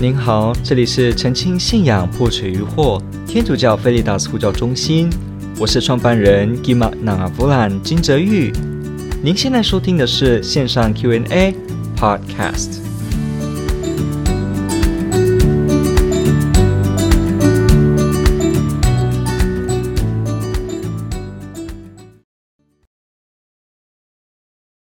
[0.00, 5.10] 您好，这里是澄清信仰破除疑惑天主教菲利达斯呼叫中心，
[5.58, 8.52] 我是创办人 Gima Nangavulan 金哲昱。
[9.24, 11.52] 您现在收听的是线上 Q&A
[11.96, 12.78] Podcast。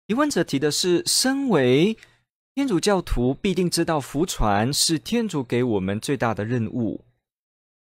[0.06, 1.96] 提问者提的是：身为
[2.54, 7.00] 天主教徒必定知道福传是天主给我们最大的任务。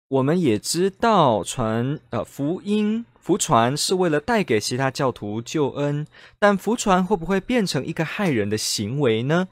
[0.09, 6.05] 我们也知道传呃福音福传是为了带给其他教徒救恩，
[6.37, 9.47] 但福传会不会变成一个害人的行为呢？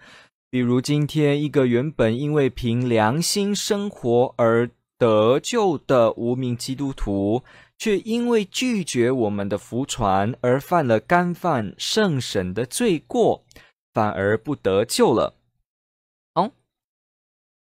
[0.50, 7.42] 比如今天一个原本因为凭良心生活而得救的无名基督徒，
[7.78, 13.46] 却因为拒绝我们的福传而犯了干犯圣神的罪过。
[13.96, 15.36] 反而不得救了。
[16.34, 16.52] 哦，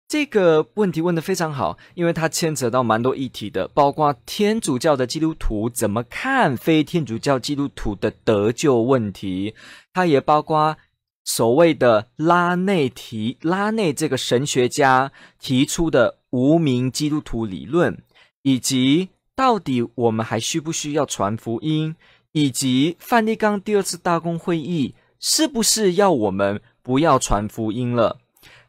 [0.07, 9.57] 这个问题问的非常好，因为它牵扯到蛮多议题的，包括天主教的基督徒怎么看非天主教基督徒的得救问题，
[9.93, 10.77] 它也包括
[11.25, 18.01] 所谓的拉内提拉内这个神学家提出的无名基督徒理论，
[18.43, 21.97] 以及到底我们还需不需要传福音，
[22.31, 24.95] 以及梵蒂冈第二次大公会议。
[25.21, 28.19] 是不是要我们不要传福音了？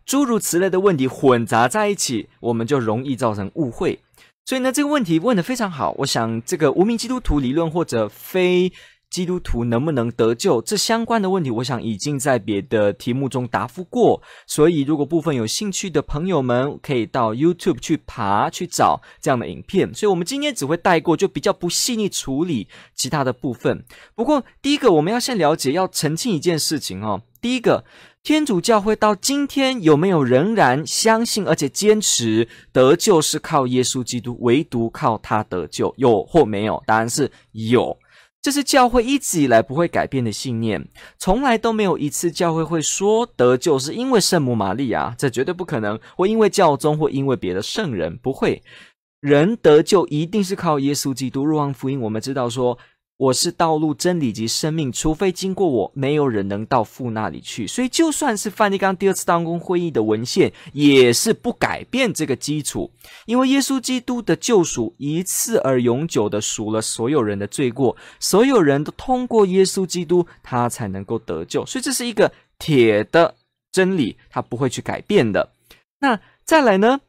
[0.06, 4.00] 诸如此类的问题混杂在一起，我们就容易造成误会。
[4.46, 5.96] 所以呢，这个问题问得非常好。
[6.00, 8.72] 我想，这个无名基督徒理论或者非。
[9.12, 10.62] 基督徒能不能得救？
[10.62, 14.24] 这相关的问题，我想已经在别的题目中答复过。
[14.48, 19.94] 所以，如果部分有兴趣的朋友们，可以到 YouTube 去爬去找这样的影片。
[19.94, 23.84] 所以，我们今天只会带过，就比较不细腻处理其他的部分。
[24.16, 27.22] 不过，第一个我们要先了解，要澄清一件事情哦。
[27.42, 27.84] 第一个，
[28.24, 35.94] 天主教会到今天有没有仍然相信而且坚持得救是靠耶稣基督，唯独靠他得救？
[35.98, 36.82] 有或没有？
[36.86, 37.98] 答案是有。
[38.42, 40.88] 这是教会一直以来不会改变的信念，
[41.18, 48.64] 从来都没有一次教会会说得救是因为圣母玛利亚，这绝对不可能，或因为教宗，或因为别的圣人，不会。
[49.20, 51.46] 人得救一定是靠耶稣基督。
[51.46, 52.78] 若望福音我们知道说。
[53.22, 57.68] 我是道路、真理及生命，除非经过我，没有人能到父那里去。
[57.68, 62.90] 所以，就算是梵蒂冈第二次大公会议的文献，也是不改变这个基础。
[63.28, 71.64] 因为耶稣基督的救赎一次而永久的赎了所有人的罪过，所有人都通过耶稣基督，他才能够得救。
[71.68, 73.36] 所以，这是一个铁的
[73.72, 75.52] 真理，他不会去改变的。
[76.00, 77.02] 那再来呢？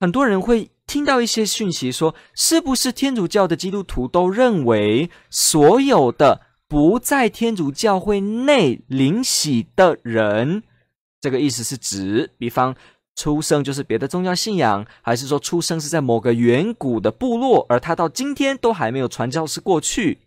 [0.00, 0.70] 很多人会。
[0.90, 10.64] 听到一些讯息说，是不是天主教的基督徒都认为所有的不在天主教会内领洗的人，
[11.20, 12.74] 这个意思是指，比方
[13.14, 20.18] 出生就是别的宗教信仰，还是说出生是在某个远古的部落，而他到今天都还没有传教士过去，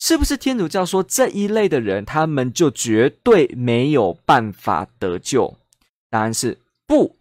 [0.00, 5.56] 是不是天主教说这一类的人，他们就绝对没有办法得救？
[6.10, 7.14] 答案是不。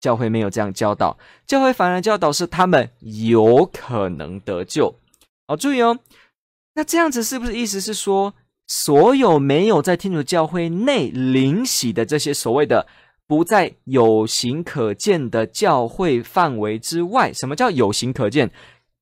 [0.00, 4.94] 教会没有这样教导，教会反而教导是他们有可能得救。
[5.46, 5.98] 好，注意哦。
[6.74, 8.34] 那这样子是不是意思是说，
[8.66, 12.86] 所有没有在天主教会内领洗的这些所谓的
[13.26, 17.32] 不在有形可见的教会范围之外？
[17.32, 18.50] 什么叫有形可见？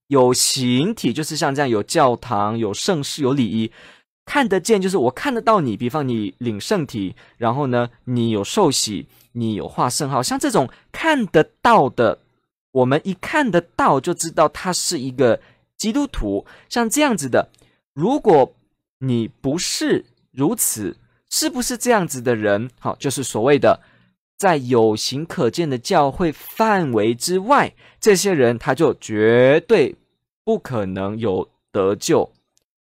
[0.08, 3.72] 有形体就是像这样有教堂、有圣事、有礼仪，
[4.26, 5.74] 看得见就是我看得到你。
[5.78, 9.08] 比方你领圣体，然后呢，你有受洗。
[9.38, 12.20] 你有画圣号，像这种看得到的，
[12.72, 15.42] 我们一看得到就知道他是一个
[15.76, 16.46] 基督徒。
[16.70, 17.50] 像这样子的，
[17.92, 18.54] 如果
[19.00, 20.96] 你不是如此，
[21.28, 22.70] 是不是这样子的人？
[22.78, 23.82] 好，就是所谓的
[24.38, 29.94] 在有形可见的教会范围之外，这些人他就绝对
[30.44, 32.32] 不可能有得救。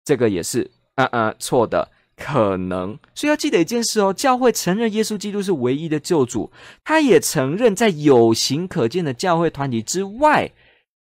[0.05, 1.88] 这个也是，嗯嗯，错的。
[2.16, 6.52] 可能，所以要记得一件事哦，教会承认耶稣基督是唯一的救主，
[6.85, 10.52] 他也承认在有形可见的教会团体之外，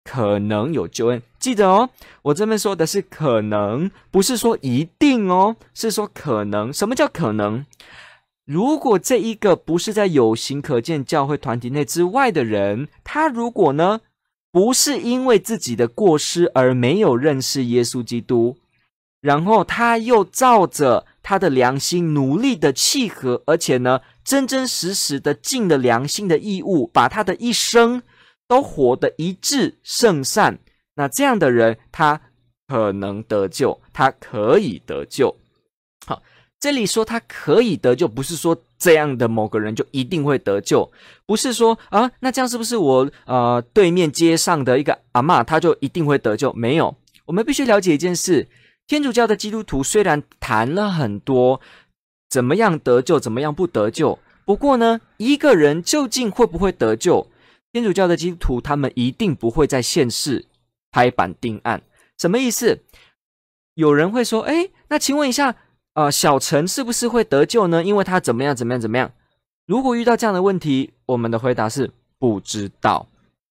[0.05, 1.21] 可能有救恩。
[1.41, 1.91] 记得哦，
[2.23, 6.73] 我这边说的是可能，不是说一定哦，是说可能。
[6.73, 7.67] 什么叫可能？
[8.45, 14.03] 如果这一个不是在有形可见教会团体内之外的人，他如果呢，
[14.53, 18.57] 不是因为自己的过失而没有认识耶稣基督。
[19.23, 28.03] 然后他又照着他的良心努力的契合，而且呢，真真实实的尽了良心的义务，把他的一生
[28.49, 30.59] 都活得一致圣善。
[30.97, 32.21] 那这样的人，他
[32.67, 35.35] 可能得救，他可以得救。
[36.05, 36.21] 好，
[36.59, 40.91] 这里说他可以得救，不是说这样的某个人就一定会得救，
[41.25, 46.53] 不是说啊，那这样是不是我呃对面街上的一个阿嬷，他就一定会得救？
[46.55, 48.49] 没有，我们必须了解一件事：
[48.87, 51.61] 天主教的基督徒虽然谈了很多
[52.29, 57.29] 怎么样得救，怎么样不得救，不过呢，一个人究竟会不会得救，
[57.73, 60.47] 天主教的基督徒他们一定不会在现世
[60.91, 61.83] 拍板定案。
[62.19, 62.81] 什么意思？
[63.75, 65.57] 有人会说，诶，那请问一下。
[65.95, 67.85] 呃，小陈是不是会得救呢？
[67.85, 69.13] 因为他怎么样怎么样怎么样？
[69.67, 73.07] 如果遇到这样的问题，我们的回答是不知道，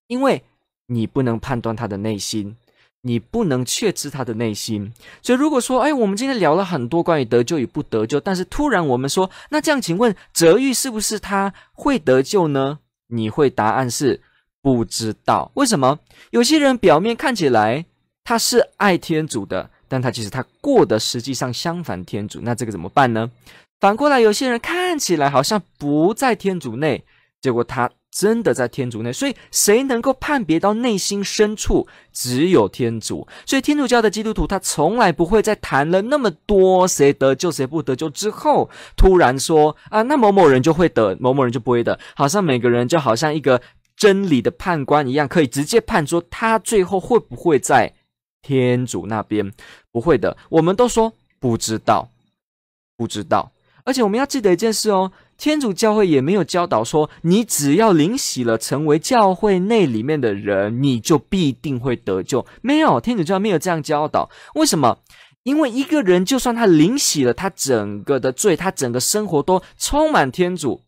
[0.08, 0.42] 因为
[0.88, 2.56] 你不能判断他的内心，
[3.02, 4.92] 你不能确知他的内心。
[5.20, 12.78] 所以如果说，哎，我们今天聊了很多关于得救与不得救，但是突然我们说，那这样请问泽玉是不是他会得救呢？
[13.08, 14.20] 你会答案是
[14.62, 15.50] 不知道。
[15.54, 15.98] 为什么？
[16.30, 17.84] 有些人表面看起来
[18.24, 19.70] 他是爱天主的。
[19.92, 23.30] 但他其实他过得实际上相反天主，那这个怎么办呢？
[23.78, 27.04] 反过来，有些人看起来好像不在天主内，
[27.42, 29.12] 结果他真的在天主内。
[29.12, 31.88] 所以谁能够判别到内心深处？
[32.12, 33.26] 只有天主。
[33.46, 43.60] 所以天主教的基督徒他从来不会在谈了那么多谁得救谁不得救之后，突然说啊，那某某人就会得，某某人就不会得，好像每个人就好像一个
[43.96, 47.94] 真理的判官一样，可以直接判说他最后会不会在。
[48.44, 49.52] 天主那边
[49.92, 52.08] 不会的，我们都说不知道，
[52.96, 53.52] 不知道。
[53.84, 62.46] 而且我们要记得一件事哦，天主教会也没有教导说，你只要领洗了，成为教会内里面的人，你就必定会得救。
[62.60, 64.30] 没有，天主教没有这样教导。
[64.54, 64.98] 为什么？
[65.42, 70.82] 因为一个人就算他领洗了，他整个的罪，他整个生活都充满天主。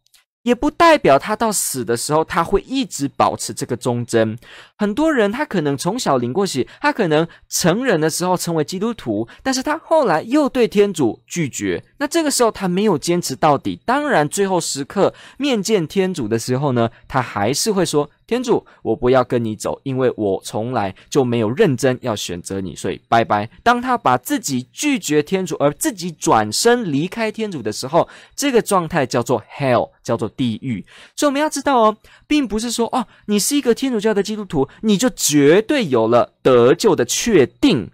[0.44, 4.38] 也不代表他到死的时候，他会一直保持这个忠贞。
[4.76, 11.82] 很多人他可能从小领过洗，他可能成人的时候成为基督徒，但是他后来又对天主拒绝。
[11.99, 18.11] 那这个时候他没有坚持到底，当然最后时刻面见天主的时候呢，他还是会说。
[18.26, 23.49] 天主，我不要跟你走，因为我从来就没有认真要选择你，所以拜拜。
[23.62, 30.85] 当他把自己拒绝天主，而自己转身离开天主的时候，这个状态叫做 hell，叫做地狱。
[31.15, 37.91] 所以我们要知道哦，并不是说哦，你是一个天主教的基督徒，你就绝对有了得救的确定，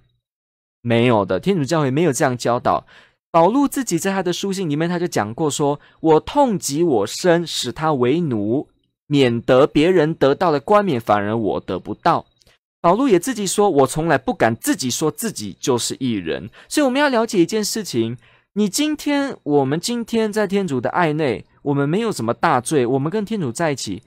[0.81, 1.41] 没有的。
[1.41, 2.87] 天主教会没有这样教导。
[3.33, 8.69] 保禄自己在他的书信里面，他就讲过说：“我痛及我身，使他为奴。”
[9.11, 12.25] 免得别人得到了冠冕，反而我得不到。
[12.81, 18.17] 保禄也自己说：“我从来不敢自己说自己就是艺人。”所以我们要了解一件事情：
[18.53, 24.05] 你今天，我们今天在天主的爱内，我们没有什么大罪，我们跟天主在一起，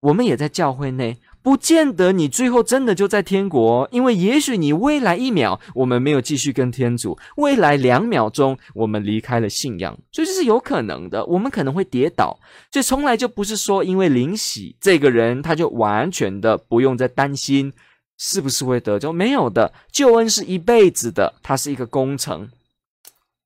[0.00, 1.16] 我们也在教会内。
[1.42, 11.24] 不见得你最后真的就在天国，因为也许你未来一秒我们没有继续跟天主，未来两秒钟我们离开了信仰，所以这是有可能的。
[11.24, 12.38] 我们可能会跌倒，
[12.70, 17.72] 所以从来就不是说因为灵洗这个人他就完全的不用再担心
[18.18, 22.50] 是不是会得救，没有的，救恩是一辈子的，它是一个工程，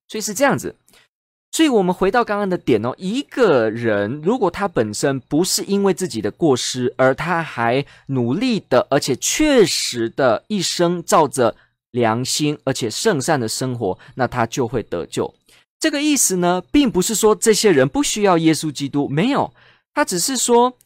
[0.09, 0.75] 所以是这样子。
[1.55, 11.55] 所以，我们回到刚刚的点哦，一个人如果他本身不是因为自己的过失，而他还努力的，而且确实的一生照着
[11.93, 15.33] 良心而且圣善的生活，那他就会得救。
[15.79, 19.55] 这个意思呢，并不是说这些人不需要耶稣基督，没有，
[19.95, 20.77] 他只是说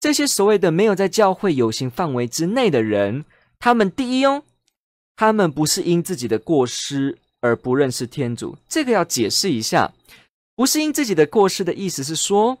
[0.00, 3.24] 这些所谓的没有在教会有形范围之内的人，
[3.60, 4.42] 他们第一哦，
[5.14, 7.18] 他们不是因自己的过失。
[7.40, 9.92] 而不认识天主，这个要解释一下，
[10.56, 12.58] 不是因自己的过失的意思是说，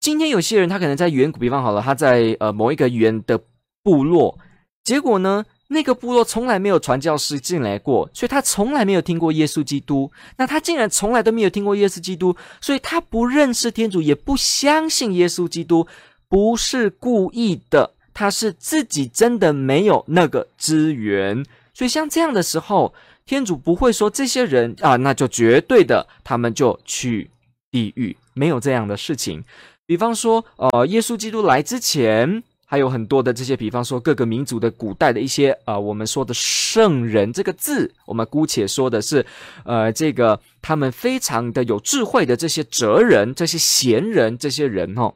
[0.00, 3.38] 今天有些人他可能在远古，比方好了，他在呃某一个远的
[3.82, 4.38] 部落，
[4.82, 10.10] 结果呢，那个部落从来没有传教士进来过，所以他从来没有听过耶稣基督。
[10.38, 15.86] 那他竟然从来都没有听过耶稣基督，所以他不认识天主，也不相信耶稣基督，
[16.28, 21.44] 不是故意的，他是自己真的没有那个资源。
[21.74, 22.94] 所以像这样的时候。
[23.28, 27.30] 天主不会说这些人啊，那就绝对的，他们就去
[27.70, 29.44] 地狱，没有这样的事情。
[29.84, 39.26] 比方说，呃，耶稣基督来之前，还有很多的这些，比方说各个民族的古代的一些，呃，我们说的圣人这个字，我们姑且说的是，
[39.66, 45.12] 呃，这个他们非常的有智慧的这些哲人、这些贤人、这些人哦。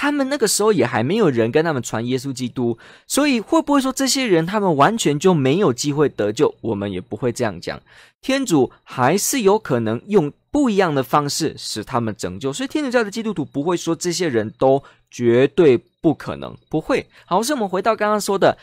[0.00, 2.78] 他们那个时候也还没有人跟他们传耶稣基督，
[3.08, 6.54] 所以会不会说这些人他们完全就没有机会得救？
[6.60, 7.80] 我们也不会这样讲。
[8.20, 17.08] 天主还是有可能用不一样的方式使他们拯救，所以天主教的基督徒不会说这些人都绝对不可能，不会。
[17.26, 18.56] 好，像我们回到刚刚说的，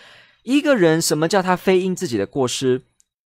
[0.44, 2.84] 一个人什么叫他非因自己的过失？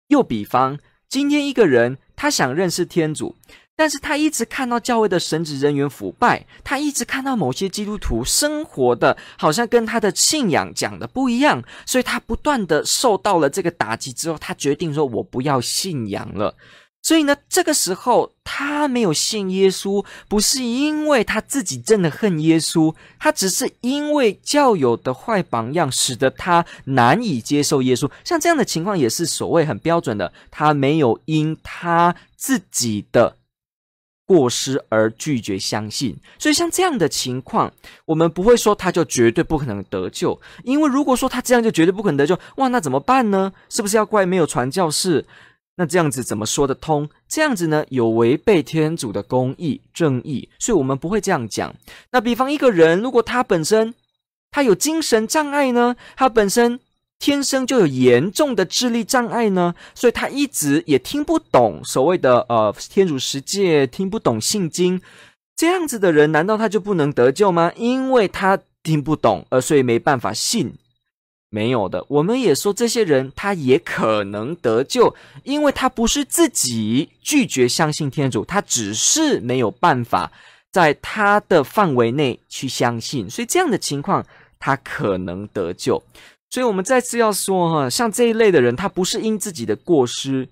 [0.09, 3.37] 又比方，今天一个人他想认识天主。
[3.78, 16.56] 但是他一直看到教会的神职人员腐败，他一直看到某些基督徒生活的好像跟他的信仰讲的不一样，所以他不断的受到了这个打击之后，他决定说：“我不要信仰了。”
[17.02, 28.11] 所以呢，这个时候他没有信耶稣，不是因为他自己真的恨耶稣，他只是因为教友的坏榜样使得他难以接受耶稣。
[28.25, 33.37] 像这样的情况也是所谓很标准的，他没有因他自己的。
[34.26, 37.73] 过失而拒绝相信，所以像这样的情况，
[38.04, 43.52] 我们不会说他就绝对不可能得救，因为如果说他这样就绝对不可能得救，哇，那怎么办呢？
[43.68, 45.25] 是不是要怪没有传教士？
[45.76, 47.09] 那这样子怎么说得通？
[47.28, 51.73] 这样子呢，有违背天主的公义正义，所以我们不会这样讲。
[52.11, 53.95] 那比方一个人，如果他本身
[54.50, 56.80] 他有精神障碍呢，他本身。
[57.26, 65.02] 天生就有严重的智力障碍呢，所以他一直也听不懂所谓的呃天主十诫，听不懂信经。
[65.56, 67.73] 这样子的人，难道他就不能得救吗？
[67.75, 70.75] 因为他听不懂，而所以没办法信。
[71.50, 80.30] 没有的，我们也说这些人他也可能得救，因为他不是自己拒绝相信天主，他只是没有办法
[80.71, 84.25] 在他的范围内去相信，所以这样的情况
[84.61, 86.00] 他可能得救。
[86.57, 90.49] 所以，我们再次要说哈，像这一类的人，他不是因自己的过失，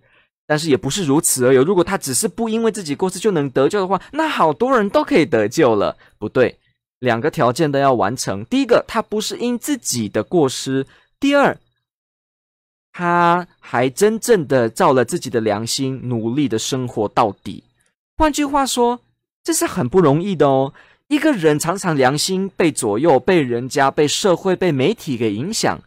[0.47, 1.57] 但是也不是如此而已。
[1.57, 5.97] 如果他只是不因为自己过失就能得救的话，那好多人都可以得救了。
[6.19, 6.59] 不对，
[6.99, 8.45] 两个条件都要完成。
[8.45, 10.85] 第一个，他不是因自己的过失；
[11.19, 11.57] 第二，
[12.93, 17.65] 他还真正的照了自己的良心，努力的生活到底。
[18.19, 19.01] 换句话说，
[19.43, 20.75] 这是很不容易的哦。
[21.09, 25.81] 一个人常常良心被左右，被人家、被社会、被媒体给影响。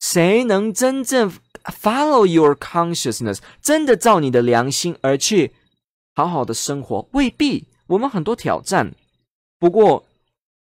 [0.00, 1.30] 谁能真正
[1.64, 5.52] follow your consciousness，真的照你的良心而去
[6.16, 7.06] 好好的生活？
[7.12, 8.92] 未必，我们很多挑战。
[9.58, 10.04] 不过，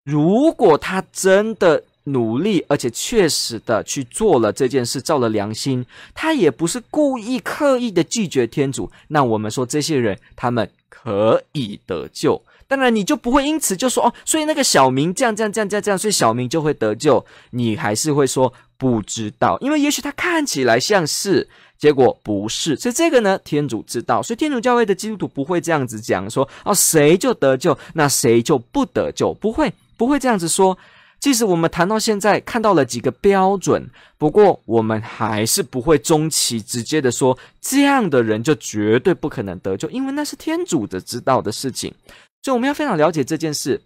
[0.06, 12.40] 如果他真的努力，而且确实的去做了这件事，照了良心，他也不是故意刻意的拒绝天主，那我们说这些人，他们可以得救。
[12.68, 17.26] 当然，你就不会因此就说哦，所以那个小明这样这样这样这样这样，所以小明就会得救。
[17.50, 18.54] 你还是会说。
[18.84, 21.48] 不知道，因为也许他看起来像是，
[21.78, 30.78] 结果不是，所以这个呢，天主知道，所以天主教会的基督徒不会这样子讲说，哦，谁就得救，那谁就不得救，不会，不会这样子说。
[31.22, 41.94] 即使我们谈到现在看到了几个标准，不过我们还是不会中其直接的说，这样的人就绝对不可能得救，因为那是天主的知道的事情，
[42.42, 43.80] 所以我们要非常了解这件事。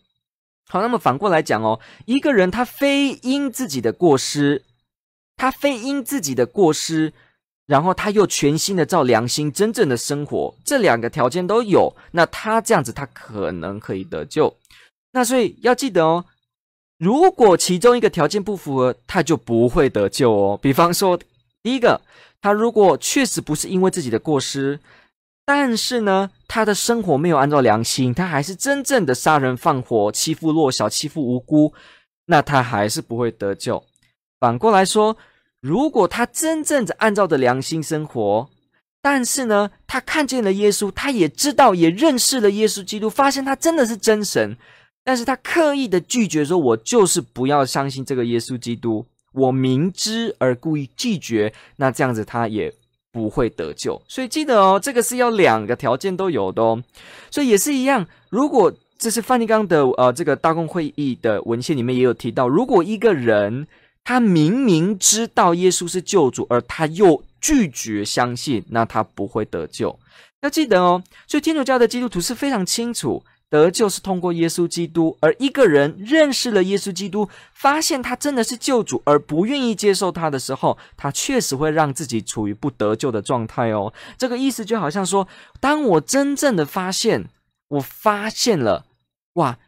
[0.68, 4.63] 好，那么反过来讲哦，一个人他非因自己的过失。
[5.38, 7.13] 他非因自己的过失，
[7.67, 14.53] 然后他又全心的照良心真正的生活，这两个条件都有，那他这样子他可能可以得救。
[15.12, 16.25] 那所以要记得哦，
[16.98, 20.60] 如果其中一个条件不符合，他就不会得救哦。
[20.62, 21.17] 比方说，
[21.62, 22.01] 第一个，
[22.41, 24.79] 他如果确实不是因为自己的过失，
[25.46, 31.74] 但是呢，他的生活没有按照良心，他还是真正的杀人放火、欺负弱小、欺负无辜，
[32.25, 33.84] 那他还是不会得救。
[34.39, 35.17] 反过来说，
[35.60, 38.48] 如果他真正的按照着良心生活，
[39.01, 44.56] 但是呢，他看见了耶稣，他也知道，也认识了耶稣基督，发现他真的是真神，
[45.03, 52.74] 但是他刻意的拒绝说：“我就是不要相信这个耶稣基督。”我明知而故意拒绝，那这样子他也
[53.12, 54.01] 不会得救。
[54.08, 56.84] 所以记得哦，这个是要两个条件都有的哦。
[57.32, 63.67] 所以也是一样，如果这是梵蒂冈的呃这个大公会议的文献里面也有提到，如果一个人。
[64.08, 70.00] 他明明知道耶稣是救主，而他又拒绝相信，那他不会得救。
[70.40, 75.18] 要记得哦，所以天主教的基督徒是非常清楚，得救是通过耶稣基督。
[75.20, 83.94] 而一个人认识了耶稣基督，发现他真的是救主，而不愿意接受他的时候，他确实会让自己处于不得救的状态哦。
[84.18, 85.28] 这个意思就好像说，
[85.60, 87.26] 当我真正的发现，
[87.68, 88.86] 我发现了，
[89.34, 89.60] 哇！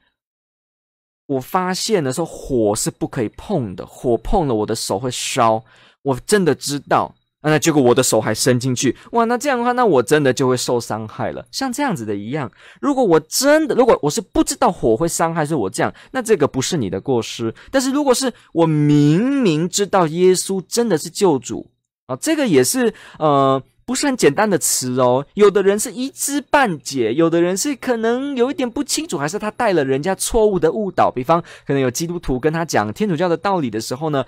[1.29, 5.63] 我发现的时候，火是不可以碰的，火碰了我的手会烧。
[6.01, 11.45] 我真的知道，那结果我的手还伸进去，哇，那这样的话，那我真的就会受伤害了。
[11.51, 17.53] 像这样子的一样，如果我真的，如果我是不知道火会伤害，是我这样，那这个不是你的过失。
[17.69, 21.69] 但是如果是我明明知道耶稣真的是救主
[22.07, 23.61] 啊，这个也是呃。
[23.89, 31.09] 不是很简单的词哦，有的人是一知半解，有的人是可能有一点不清楚，还是他带了人家错误的误导。
[31.09, 34.23] 比方，可能有基督徒跟他讲天主教的道理的时候呢，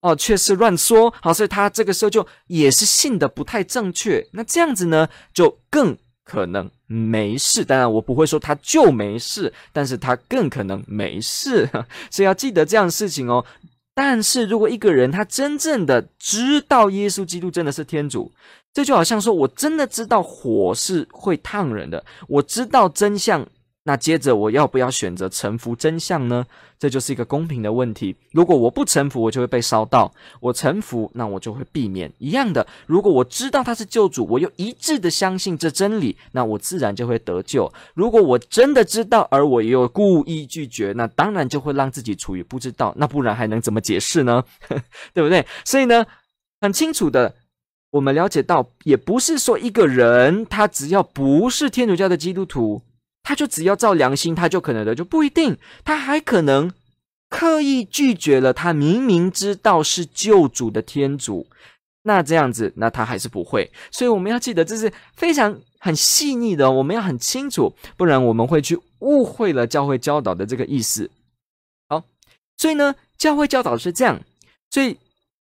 [0.00, 4.24] 哦，却是乱说，好，所以他这个时候就也是信的不太正确。
[4.32, 7.64] 那这样子呢，就更可能没事。
[7.64, 11.68] 当然，我不会说他就没事，但是他更可能没事。
[12.12, 13.44] 所以要记得这样的事情哦。
[13.92, 18.32] 但是如果一个人他真正的知道耶稣基督真的是天主，
[18.72, 23.46] 这就好像说我真的知道火是会烫人的，我知道真相。
[23.82, 26.46] 那接着我要不要选择臣服真相呢？
[26.78, 28.14] 这就是一个公平的问题。
[28.30, 32.12] 如果我不臣服，我就会被烧到；我臣服，那我就会避免。
[32.18, 37.72] 一样的，如果我知道他是救主，我又一致的相信这真理，那我自然就会得救。
[37.94, 42.94] 如果我真的知道，而我又故意拒绝，那当然就会让自己处于不知道。
[42.98, 44.44] 那不然还能怎么解释呢？
[45.14, 45.44] 对不对？
[45.64, 46.04] 所以呢，
[46.60, 47.34] 很清楚的，
[47.90, 52.82] 我们了解到，也不是说一个人他只要不是天主教的基督徒。
[53.22, 56.72] 他就只要照良心，他就可能的就不一定，他还可能
[57.28, 61.46] 刻意拒绝了他明明知道是救主的天主，
[62.04, 63.70] 那这样子，那他还是不会。
[63.92, 71.08] 所以我们要记得，这是非常很细腻的，我们要很清楚，不然我们会去误会了教会教导的这个意思。
[71.88, 72.02] 好，
[72.56, 74.18] 所以呢，教会教导是这样，
[74.70, 74.96] 所以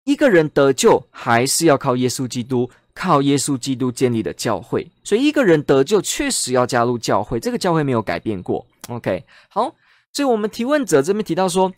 [0.06, 2.70] 一个人得救还是要靠耶稣基督。
[2.98, 8.64] 靠耶稣基督建立的教会，所以一个人得救确实要加入教会，这个教会没有改变过。
[8.88, 9.74] OK，好，
[10.14, 11.74] 所以我们提问者这边提到说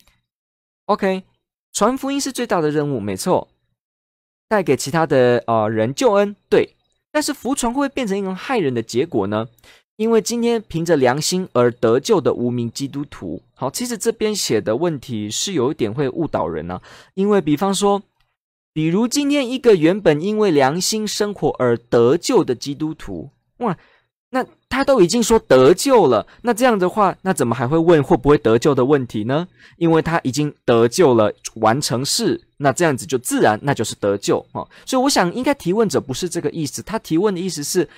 [0.84, 1.24] ，OK，
[1.72, 3.48] 传福音是最大的任务，没错，
[4.48, 6.76] 带给其他的呃人救恩，对，
[7.10, 9.48] 但是福传会会变成一种害人的结果呢？
[9.96, 16.80] 因为今天凭着良心而得救的无名基督徒，好，其实这边写的问题是有一点会误导人呢、
[17.14, 18.00] 因为比方说。
[18.72, 23.76] 比如今天一个原本因为良心生活而得救的基督徒，哇，
[24.30, 29.48] 那他都已经说得救了，那这样的话，那怎么还会问会不会得救的问题呢？
[29.78, 34.68] 因为他已经得救了，完成事，那这样子就自然那就是得救哦。
[34.84, 37.88] 所以我想，应该提问者不是这个意思，他提问的意思是，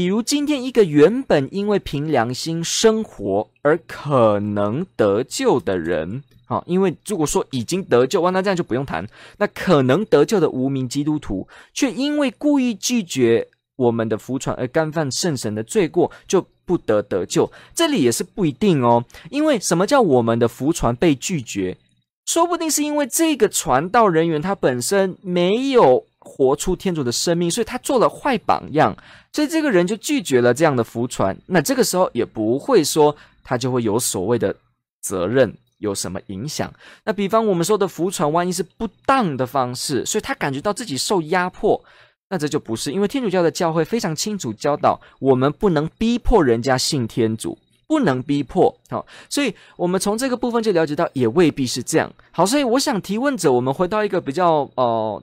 [0.00, 6.22] 比如今天一个原本因为凭良心生活而可能得救的人。
[6.46, 9.06] 好，因为如果说已经得救，哇，那这样就不用谈。
[9.36, 13.46] 那可能得救的无名基督徒，却因为故意拒绝
[13.76, 17.52] 我们的福传而干犯圣神的罪过，就不得得救。
[17.74, 19.04] 这里也是不一定哦。
[19.28, 21.76] 因为什么叫我们的福传被拒绝？
[22.24, 28.96] 说不定是因为这个传道人员他本身没有活出天主的生命，所以他做了坏榜样，
[29.32, 31.36] 所以这个人就拒绝了这样的福传。
[31.46, 34.54] 那这个时候也不会说他就会有所谓的
[35.00, 35.52] 责任。
[35.80, 36.70] 有什么影响？
[37.06, 41.82] 那比方我们说的福传，万一是不当的方式，所以他感觉到自己受压迫，
[42.28, 42.92] 那这就不是。
[42.92, 47.56] 因为天主教的教会非常清楚教导，我们不能逼迫人家信天主，
[47.88, 48.78] 不能逼迫。
[48.90, 52.12] 好，所以我们从这个部分就了解到，也未必是这样。
[52.30, 55.22] 好，所以我想提问者，我们回到一个比较呃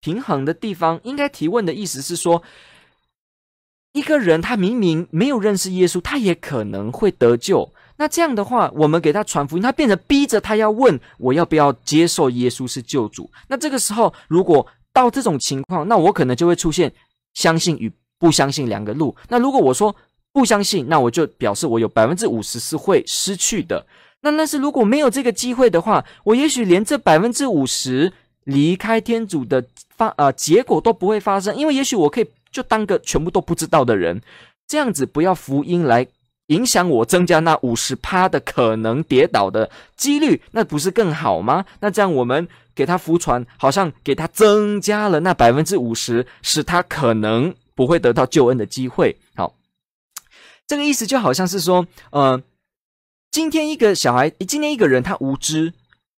[0.00, 2.42] 平衡的地方，应该提问的意思是说，
[3.92, 7.72] 一个人他明明没有认识耶稣，他也可能会得救。
[7.96, 13.30] 那这样的话，我们给他传福音，他变成逼着他要问我要不要接受耶稣是救主。
[13.48, 16.90] 那这个时候，如果到这种情况，那我可能就会出现
[17.34, 19.14] 相信与不相信两个路。
[19.28, 19.94] 那如果我说
[20.32, 23.86] 不相信，那我就表示我有百分之五十是会失去的。
[24.22, 28.12] 那但是如果没有这个机会的话，我也许连这百分之五十
[28.44, 29.64] 离开天主的
[29.96, 34.20] 发呃结果都不会发生，因为也许我可以就当个全部都不知道的人，
[34.66, 36.06] 这样子不要福音来。
[36.46, 41.64] 影响我增加那五十趴的可能跌倒的几率，那不是更好吗？
[41.78, 49.16] 那这样我们给他福传，好像给他增加了那百分之五十，使他可能不会得到救恩的机会。
[49.36, 49.54] 好，
[50.66, 52.42] 这个意思就好像是说，呃，
[53.30, 55.72] 今天一个小孩，今天一个人他无知，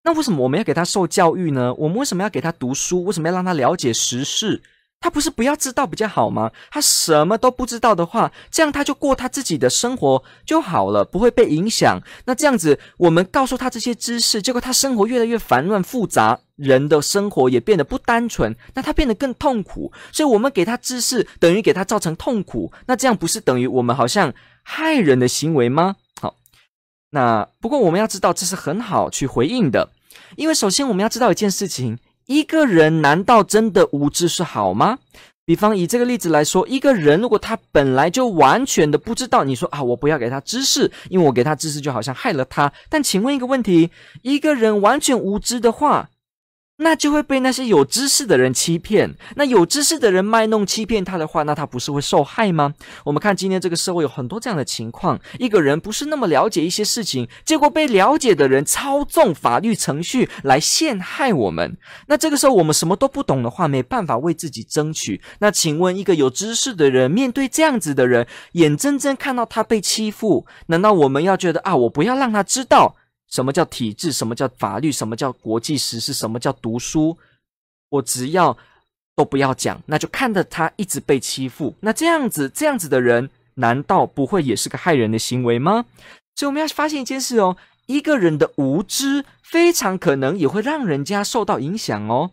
[0.04, 1.72] 那为什么我们要给他受教育呢？
[1.74, 3.04] 我们为什么要给他读书？
[3.04, 4.62] 为什么要让他了解时事？
[5.00, 6.52] 他不是不要知道比较好吗？
[6.70, 12.00] 他什么都不知道的话，这样他就过他自己的生活就好了，不会被影响。
[12.24, 19.92] 那这样子，我们告诉他这些知识，结果他生活越来越烦乱复杂，人的生活也变得不单纯，那他变得更痛苦。
[20.12, 22.72] 所以，我们给他知识，等于给他造成痛苦。
[22.86, 25.96] 那这样不是等于我们好像害人的行为吗？
[27.14, 29.90] 那不过我们要知道，这是很好去回应的，
[30.36, 31.98] 因为首先我们要知道一件事情。
[32.26, 34.98] 一个人难道真的无知是好吗？
[35.44, 42.72] 比方以这个例子来说，一个人如果他本来就完全的不知道，你说啊，我不要给他知识，因为我给他知识就好像害了他。
[42.88, 43.90] 但请问一个问题：
[44.22, 46.08] 一个人完全无知的话，
[46.82, 49.14] 那就会被那些有知识的人欺骗。
[49.36, 52.74] 那有知识的人卖弄欺骗他的话，那他不是会受害吗？
[53.04, 61.76] 我们看今天这个社会有很多这样的情况：一个人不是那么了解一些事情，结果被了解的人操纵法律程序来陷害我们。
[62.08, 65.22] 那这个时候我们什么都不懂的话，没办法为自己争取。
[65.38, 72.96] 那请问，一个有知识的人面对这样子的人，眼睁睁看到他被欺负，难道我们要觉得啊，我不要让他知道？
[73.32, 74.12] 什么叫体制？
[74.12, 74.92] 什么叫法律？
[74.92, 76.12] 什么叫国际时事？
[76.12, 77.16] 什么叫读书？
[77.88, 78.56] 我只要
[79.16, 81.74] 都不要讲，那就看着他一直被欺负。
[81.80, 85.86] 那这样子，这样子的人，难道不会也是个害人的行为吗？
[86.36, 92.30] 所以我们要发现一件事哦，一个人的无知，非常可能也会让人家受到影响哦。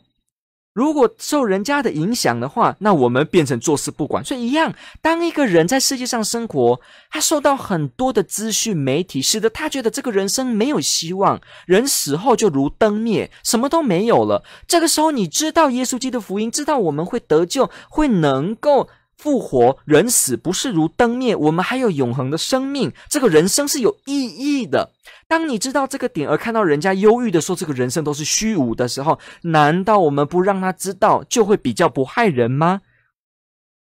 [0.73, 4.23] 如果受人家的影响的话，那我们变成坐视不管。
[4.23, 6.79] 所以一样，当一个人在世界上生活，
[7.09, 14.43] 他受到很多的资讯媒体，使得他觉得这个人生没有希望，人死后就如灯灭，什么都没有了。
[14.67, 18.89] 这个时候，你知道耶稣基督的福音，知道我们会得救，会能够。
[19.19, 22.93] 复活，人死不是如灯灭，我们还有永恒的生命。
[23.09, 24.91] 这个人生是有意义的。
[25.27, 32.79] 当你知道这个点，而看到人家忧郁的说这个人生都是虚无的时候，难道我们不让他知道，就会比较不害人吗？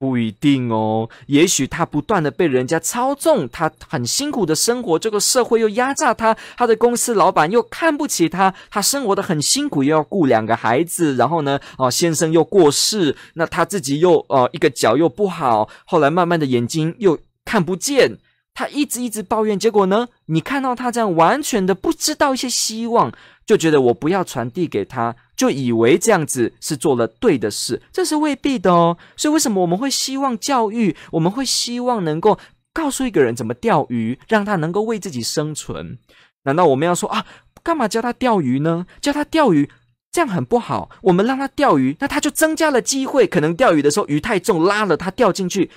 [0.03, 18.19] 不一定哦，也许他不断的被人家操纵，他很辛苦的生活，这个社会又压榨他，他的公司老板又看不起他，他生活的很辛苦，又要顾两个孩子，然后呢，哦，先生又过世，那他自己又呃一个脚又不好，后来慢慢的眼睛又看不见，
[18.55, 23.13] 他一直一直抱怨，结果呢，你看到他这样完全的不知道一些希望，
[23.47, 25.17] 就觉得我不要传递给他。
[25.35, 28.97] 就以为这样子是做了对的事，这是未必的哦。
[29.17, 30.95] 所以为什么我们会希望教育？
[31.13, 32.39] 我们会希望能够
[32.73, 35.99] 告诉一个人怎么钓鱼，让他能够为自己生存？
[36.45, 37.25] 难道我们要说啊，
[37.65, 38.87] 干嘛教他钓鱼呢？
[39.01, 39.69] 教他钓鱼
[40.13, 40.91] 这样很不好。
[41.03, 45.71] 我们让他钓鱼，那他就增加了机会，可能钓鱼的时候鱼太重，拉了他掉进去。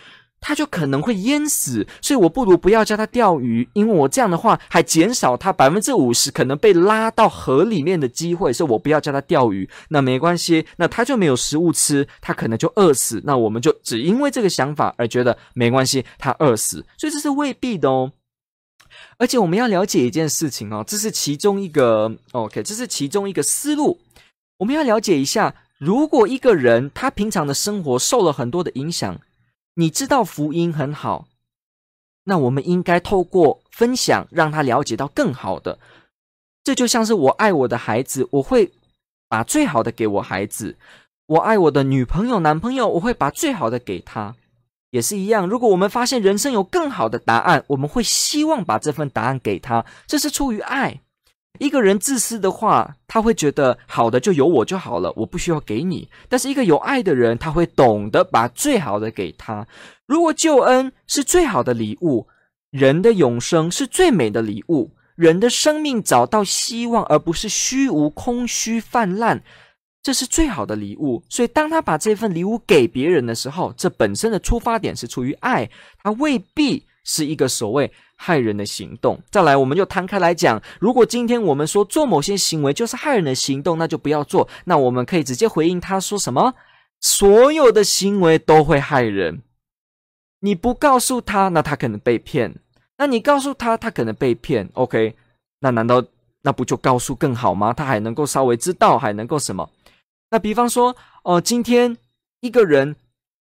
[0.48, 9.68] 他就可能会淹死，所以我不如不要教他钓鱼，因为我这样的话还减少他百分之五十可能被拉到河里面的机会，所以我不要教他钓鱼。
[9.90, 13.20] 那没关系，那他就没有食物吃，他可能就饿死。
[13.26, 18.12] 那我们就只因为这个想法而觉得没关系，他饿死，所以这是未必的哦。
[19.18, 24.00] 而且我们要了解一件事情哦，这是其中一个 OK，这是其中一个思路。
[24.60, 29.20] 我们要了解一下，如果一个人他平常的生活受了很多的影响。
[29.76, 31.28] 你知道福音很好，
[32.24, 35.80] 那我们应该透过分享让他了解到更好的。
[36.64, 38.72] 这就像是我爱我的孩子，我会
[39.28, 40.76] 把最好的给我孩子；
[41.28, 44.36] 我爱我的女朋友、男朋友，我会把最好的给他。
[44.92, 49.86] 也是一样，如果我们发现人生有更好的答案，我们会希望把这份答案给他。
[50.08, 51.02] 这是出于爱。
[51.60, 56.10] 一个人自私的话，他会觉得好的就有我就好了，我不需要给你。
[56.30, 59.68] 但是一个有爱的人，他会懂得把最好的给他。
[60.06, 62.28] 如果救恩是最好的礼物，
[62.72, 69.42] 人的永生是最美的礼物，人的生命找到希望，而不是虚无空虚泛滥，
[70.04, 71.24] 这是最好的礼物。
[71.30, 75.70] 所以，当他把这份礼物给别人的时候，这本身的出发点是出于爱，
[76.04, 77.90] 他未必是一个所谓。
[78.18, 79.22] 害人的行动。
[79.30, 80.64] 再来，我们就摊开来讲。
[80.80, 84.48] 如果今天我们说做某些行为就是害人的行动，那就不要做。
[84.64, 86.54] 那我们可以直接回应他说什么？
[87.02, 89.42] 所有的行为都会害人。
[90.40, 92.54] 你不告诉他，那他可能被骗；
[92.98, 94.70] 那你告诉他，他可能被骗。
[94.76, 95.18] OK，
[95.60, 96.02] 那难道
[96.44, 97.74] 那不就告诉更好吗？
[97.74, 99.70] 他还能够稍微知道，还能够什么？
[100.32, 101.98] 那比方说，哦、呃，今天
[102.40, 102.96] 一个人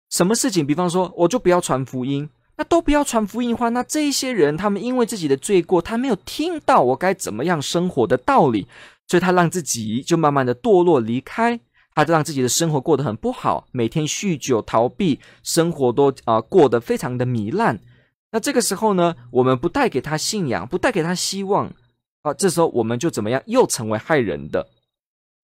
[0.09, 0.65] 什么事情？
[0.65, 2.27] 比方说，我就不要传福音。
[2.57, 8.67] 那都不要传福音话，那这一些人，他们因为自己的罪过，他没有听到我该怎么样生活的道理，
[9.07, 11.59] 所以他让自己就慢慢的堕落离开，
[11.93, 17.79] 他就让自己的生活过得很不好，每天酗酒逃避，生活都啊、过得非常的糜烂。
[18.31, 21.71] 那这个时候呢，我们不带给他信仰，不带给他希望
[22.23, 24.67] 啊，这时候我们就怎么样，又成为害人的。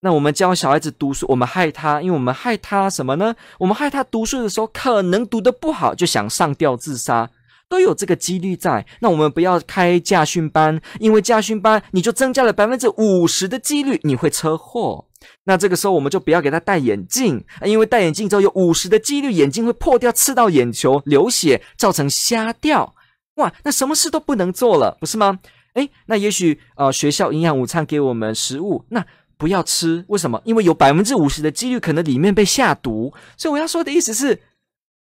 [0.05, 3.33] 那我们教小孩子读书，我们害他，因为我们害他什么呢？
[3.57, 7.29] 我们害他读书的时候可能读得不好，就想上吊自杀，
[7.69, 8.85] 都有这个几率在。
[8.99, 15.05] 那我们不要开驾训班，因为驾训班你就增加了百分之五十的几率你会车祸。
[15.45, 22.93] 那这个时候我们就不要给他戴眼镜，因为戴眼镜之后有五十的几率眼镜会破掉，刺到眼球流血，造成瞎掉。
[23.35, 25.39] 哇，那什么事都不能做了，不是吗？
[25.75, 29.05] 诶，那也许呃学校营养午餐给我们食物，那。
[29.37, 30.41] 不要吃，为什么？
[30.45, 33.13] 因为有百分之五十的几率可能里面被下毒。
[33.37, 34.41] 所以我要说的意思是，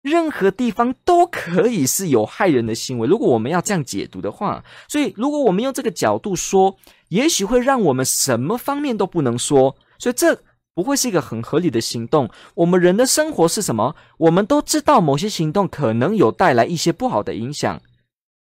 [0.01, 3.07] 任何地方都可以是有害人的行为。
[3.07, 6.77] 如果我们要这样解读的话，所以如果我们用这个角度说，
[7.09, 9.75] 也许会让我们什么方面都不能说。
[9.97, 10.41] 所以这
[10.73, 12.29] 不会是一个很合理的行动。
[12.55, 13.95] 我们人的生活是什么？
[14.17, 17.81] 我们都知道某些行动可能有带来一些不好的影响，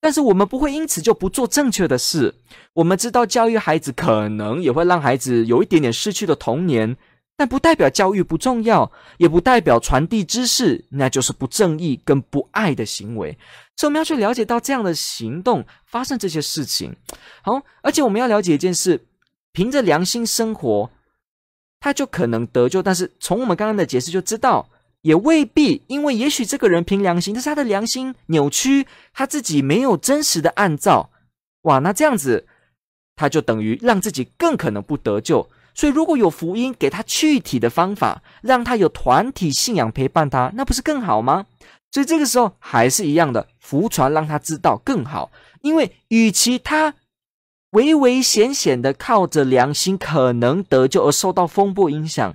[0.01, 2.35] 但是我们不会因此就不做正确的事。
[2.73, 6.97] 我们知道教育孩子可能也会让孩子有一点点失去了童年。
[7.37, 13.39] 但不代表教育不重要，也不代表传递知识那就是不正义跟不爱的行为。
[13.79, 16.95] 所以我们要去了解到这样的行动发生这些事情。
[17.43, 19.07] 好，而且我们要了解一件事：
[19.53, 20.91] 凭着良心生活，
[21.81, 22.83] 他就可能得救。
[22.83, 24.69] 但是从我们刚刚的解释就知道，
[25.03, 31.11] 也未必，因为也许这个人凭良心，但是他的良心扭曲，他自己没有真实的按照。
[31.63, 32.47] 哇，那这样子，
[33.17, 35.49] 他就等于让自己更可能不得救。
[35.75, 41.47] 所以，如果有福音给他具体的方法，让他有团体信仰陪伴他，那不是更好吗？
[41.93, 45.31] 所以这个时候还是一样的，福传让他知道更好。
[45.63, 46.95] 因为与其他
[47.71, 52.35] 危危险险的靠着良心可能得救而受到风波影响，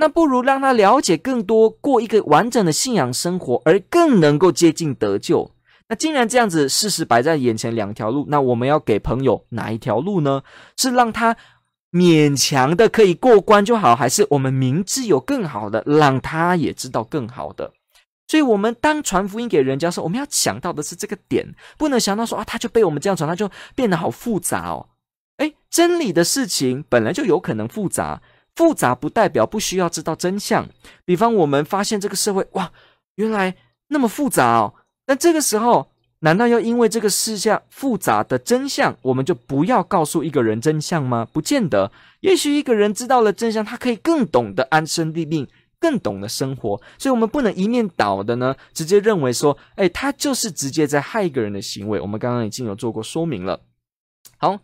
[0.00, 5.52] 那不如让他了解更多，过一个完整的信仰生活，而更能够接近得救。
[5.88, 10.42] 那既然这样子，事实摆在眼前，两条路，那我们要给朋友哪一条路呢？
[10.76, 11.36] 是让他。
[11.92, 17.72] 勉强的可以过关就好，还是我们明知有更好的，让他也知道更好的？
[18.28, 24.86] 所以，我们当传福音给人家时候，我们要想到的是这个点，不能想到说啊，他就被我们这样传，他就变得好复杂哦。
[25.38, 28.22] 诶，真理的事情本来就有可能复杂，
[28.54, 30.68] 复杂不代表不需要知道真相。
[31.04, 32.72] 比方，我们发现这个社会，哇，
[33.16, 33.56] 原来
[33.88, 34.74] 那么复杂哦，
[35.06, 35.90] 那这个时候。
[36.22, 41.26] 难道要因为这个事项复杂的真相，我们就不要告诉一个人真相吗？
[41.32, 41.90] 不见得。
[42.20, 46.78] 也许一个人知道了真相，他可以更懂得安身立命，更懂得生活。
[46.98, 51.98] 所以，我们不能一面倒的呢，直接认为说，哎，他就是直接在害一个人的行为。
[51.98, 53.62] 我们刚刚已经有做过说明了。
[54.36, 54.60] 好，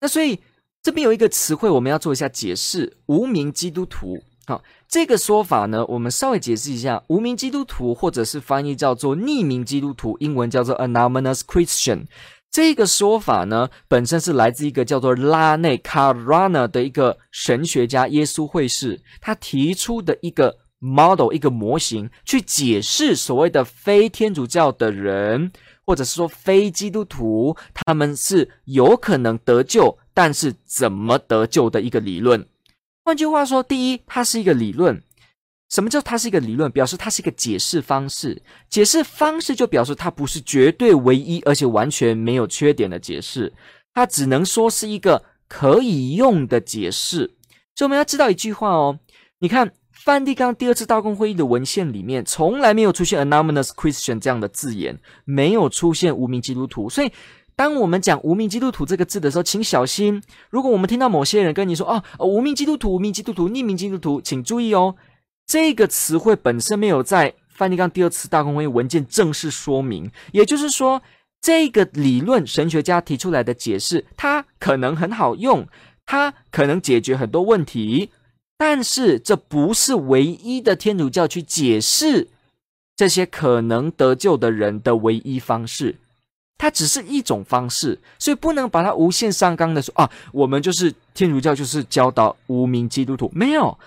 [0.00, 0.40] 那所以
[0.84, 4.22] 这边有一个词汇，我们要做一下解释：无名基督徒。
[4.46, 12.04] 好，这个说法呢，我们稍微解释一下，无名基督徒或者是翻译叫做匿名基督徒，英文叫做 anonymous Christian。
[12.50, 25.50] 这个说法呢，本身是来自一个叫做拉内卡纳的一个神学家，耶稣会士，他提出的一个 model 一个模型，去解释所谓的非天主教的人，
[25.86, 32.46] 或者是说非基督徒，他们是有可能得救，但是怎么得救的一个理论。
[33.04, 35.02] 换句话说，第一，它是一个理论。
[35.70, 36.70] 什么叫它是一个理论？
[36.70, 38.40] 表示它是一个解释方式。
[38.70, 43.52] 解释方式就表示它不是绝对唯一，而且完全没有缺点的解释。
[43.92, 47.34] 它只能说是一个可以用的解释。
[47.74, 49.00] 所以我们要知道一句话哦，
[49.40, 56.88] 你看梵蒂冈第二次大公会议的文献里面，从来没有出现 “anonymous Christian” 这样的字眼，没有出现无名基督徒。
[56.88, 57.12] 所以。
[57.56, 60.22] 当我们讲“无名基督徒”这个字的时候，请小心。
[60.50, 61.86] 如果我们听到某些人跟你说
[62.18, 64.96] “哦，无名基督徒、无名基督徒、匿名基督徒”，请注意哦，
[65.46, 70.10] 这个词汇本身没有在梵蒂冈第二次大公会文件正式说明。
[70.32, 71.00] 也就是说，
[71.40, 75.68] 这个理论神学家提出来的解释，它可能很好用，
[76.04, 78.10] 它可能解决很多问题，
[78.58, 82.28] 但是这不是唯一的天主教去解释
[82.96, 85.96] 这些可能得救的人的唯一方式。
[86.64, 93.78] 它只是一种方式，所以不能把它无限上纲的说啊，我们就是天主教，就是教导无名基督徒，没有，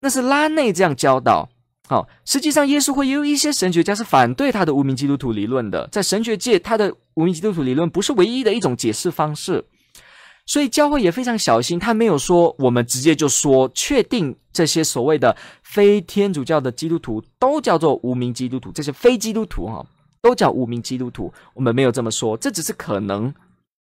[0.00, 1.48] 那是拉内这样教导。
[1.88, 9.64] 好，实际上耶稣会也有一些神学家是反对他的无名基督徒理论的，在神学界，他的无名基督徒理论不是唯一的一种解释方式，
[10.44, 19.86] 所以教会也非常小心，他没有说我们直接就说确定这些所谓的非天主教的基督徒都叫做无名基督徒，这些非基督徒哈。
[20.24, 23.34] 都叫无名基督徒，我们没有这么说，这只是可能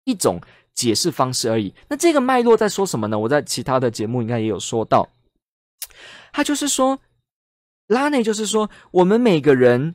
[0.04, 0.42] 一种
[0.74, 1.72] 解释方式而已。
[1.90, 3.20] 那这个脉络在说什么呢？
[3.20, 5.08] 我在其他的节目应该也有说到，
[6.32, 7.00] 他就是说，
[7.86, 9.94] 拉内就是说，我们每个人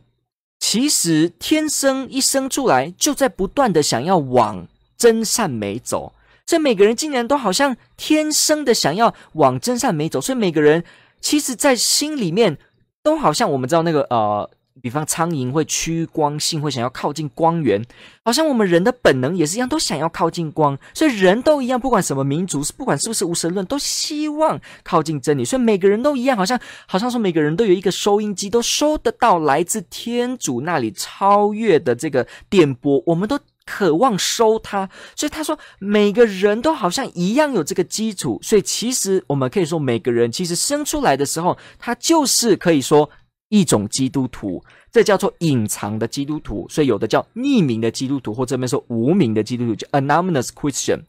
[0.61, 6.13] 其实天生一生出来就在不断的想要往真善美走，
[6.47, 10.85] 所以每个人竟然都好像天生的想要往真善美走，所以每个人
[11.21, 12.59] 其实在心里面
[13.03, 14.49] 都好像我们知道那个呃。
[14.81, 17.83] 比方苍蝇会趋光性，会想要靠近光源，
[18.25, 20.79] 好像我们人的本能也是一样，都想要靠近光。
[20.95, 25.45] 所以人都一样，不管什么民族，是不管是不是无神论，都希望靠近真理。
[25.45, 34.89] 所以每个人都一样，好像好像说每个人都有一个收音机，都收得到来自天主那里超越的这个电波，我们都渴望收它。
[35.17, 38.39] 所以他说，每个人都好像一样有这个基础。
[38.43, 43.11] 所以其实我们可以说，每个人其实生出来的时候，他就是可以说。
[43.49, 51.03] 一种基督徒，这叫做隐藏的基督徒，所以有的叫匿名的基督徒，或这边说无名的基督徒，叫 anonymous Christian。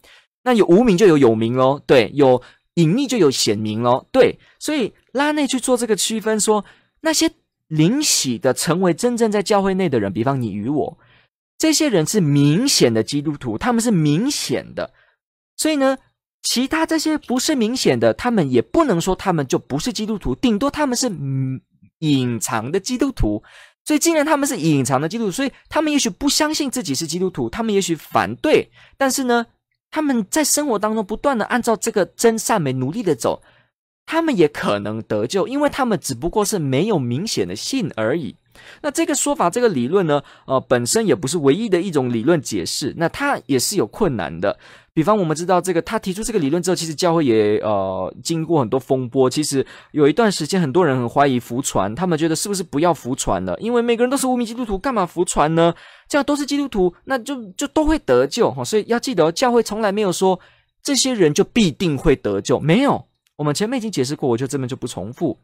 [0.43, 2.41] 那有无名就有有名喽，对，有
[2.75, 4.07] 隐匿就有显明咯。
[4.11, 6.63] 对，所以拉内去做这个区分说，
[7.01, 7.29] 那些
[7.67, 10.97] 领喜的成为真正在教会内的人，比方你与我，
[11.57, 14.93] 这些人是明显的基督徒，他们是明显的。
[15.57, 15.97] 所以呢，
[16.41, 21.59] 其他这些不是明显的，他们也不能说他们就不是基督徒，顶多他们是嗯
[21.99, 23.43] 隐藏的基督徒。
[23.85, 29.47] 所以，既然他们是隐藏的基督徒，所以他们也许不相信自己是基督徒，他们也许反对，但是呢，
[29.89, 33.41] 他们在生活当中不断的按照这个真善美努力的走，
[34.05, 38.35] 他们也可能得救，因为他们只不过是没有明显的信而已。
[38.81, 44.59] 那这个说法，这个理论呢，呃，本身也不是唯一的一种理论解释，那它也是有困难的。
[44.99, 49.29] 比方，我们知道这个，他提出这个理论之后，其实教会也呃经过很多风波。
[49.29, 53.57] 其实有一段时间，很多人很怀疑福传，他们觉得是不是不要福传了？
[53.61, 55.73] 因为每个人都是无名基督徒，干嘛福传呢？
[56.09, 58.61] 这样都是基督徒，那就就都会得救哈。
[58.61, 60.37] 所以要记得，教会从来没有说
[60.83, 63.05] 这些人就必定会得救，没有。
[63.37, 65.37] 我们前面已经解释过，我就这边就不重复。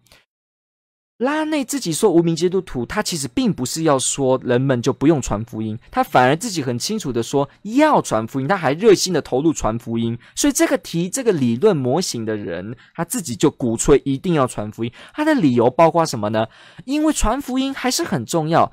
[1.17, 10.17] 拉内自己说无名基督徒，他其实并不是要说人们就不用传福音，他反而自己很清楚的说要传福音，他还热心的投入传福音。
[10.35, 14.91] 所以这个提这个理论模型的人，他自己就鼓吹一定要传福音。
[15.13, 16.47] 他的理由包括什么呢？
[16.83, 18.69] 因为传福音还是很重要，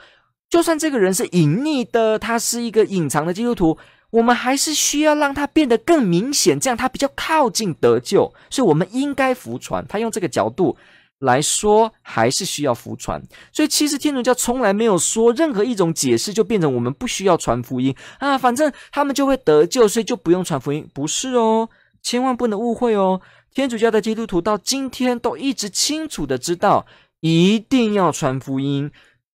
[0.50, 3.78] 就算这个人是隐匿的，他是一个隐藏的基督徒，
[4.11, 8.35] 我们还是需要让他变得更明显，这样他比较靠近得救。
[8.50, 9.87] 所以我们应该服传。
[9.88, 10.76] 他用这个角度。
[11.22, 21.68] 来说还是需要福传，所以其实天主教从来没有说任何一种解释就变成我们不需要传福音啊，反正他们就会得救，所以就不用传福音，不是哦，
[22.02, 23.20] 千万不能误会哦。
[23.54, 26.87] 天主教的基督徒到今天都一直清楚的知道，
[27.20, 28.90] 一定要传福音，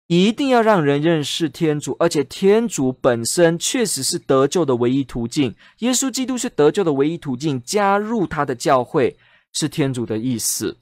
[0.07, 9.15] 一定要让人认识天主，而且天主本身确实是得救的唯一途径，耶稣基督是得救的唯一途径，加入他的教会
[9.53, 10.79] 是天主的意思。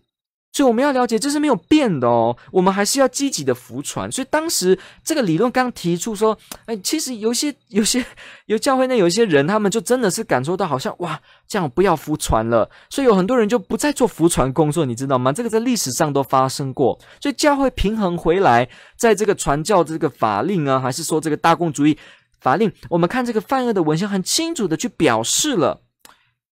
[0.52, 2.36] 所以我们要了解，这是没有变的哦。
[2.50, 4.12] 我们还是要积极的服传。
[4.12, 8.04] 所以当时这个理论刚提出说，哎，其实有些、有些、
[8.44, 12.68] 有教会内有一些人，他们就真的是感受到好像哇，这样不要服传了。
[12.90, 15.32] 所以有很多人就不再做服传工作，你知道吗？
[15.32, 16.98] 这个在历史上都发生过。
[17.18, 21.96] 所以教会平衡回来，在这个传教这个法令啊，还是说这个大公主义
[22.42, 25.80] 法令，我们看这个梵二的文献，很清楚的去表示了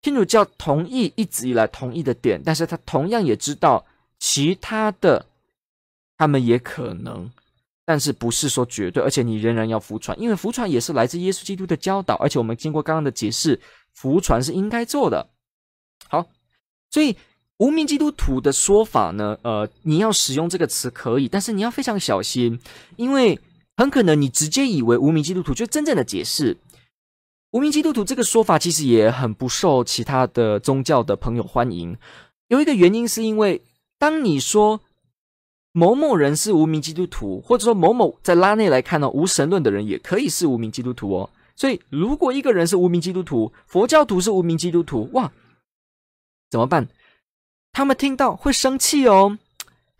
[0.00, 3.84] 天主教同意一直以来同意的点，但是他同样也知道。
[4.20, 5.26] 其他的，
[6.18, 7.30] 他们也可能，
[7.86, 13.58] 但是不是说绝对，而且你仍然要服传，因为服传也是来自耶稣基督的教导，而且我们经过刚刚的解释，
[13.94, 15.30] 服传是应该做的。
[16.06, 16.26] 好，
[16.90, 17.16] 所以
[17.56, 22.60] 无名基督徒的说法呢，呃，你要使用这个词可以，但是你要非常小心，
[22.96, 23.40] 因为
[23.78, 26.58] 很可能你直接以为无名基督徒就真正的解释。
[27.52, 31.96] 无名基督徒这个说法其实也很不受其他的宗教的朋友欢迎，
[32.48, 33.62] 有一个原因是因为。
[34.00, 34.80] 当你说
[35.72, 41.30] 某某人是无名基督徒，或者说某某在拉内来看呢，无神论的人也可以是无名基督徒哦。
[41.54, 45.30] 所以，如果一个人是无名基督徒，佛教徒是无名基督徒，哇，
[46.50, 46.88] 怎么办？
[47.72, 49.38] 他们听到会生气哦。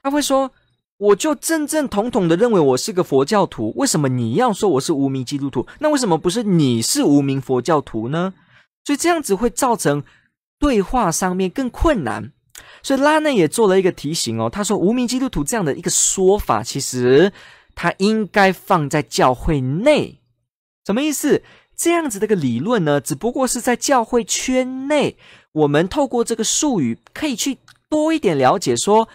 [0.02, 0.50] 他会说
[0.96, 5.66] ：“我就正正统统的认为我是个佛教徒，为什么你要说我是无名基督徒？
[5.78, 8.32] 那为什么不是你是无名佛教徒呢？”
[8.82, 10.02] 所以这样子会造成
[10.58, 12.32] 对话上面更困难。
[12.82, 17.32] 所以拉内也做了一个提醒哦，他说无名基督徒这样的一个说法，其实
[17.74, 20.20] 他应该放在教会内，
[20.86, 21.42] 什么意思？
[21.76, 25.16] 这样子的一个理论呢，只不过是在教会圈内，
[25.52, 29.08] 我们透过这个术语可以去多一点了解，说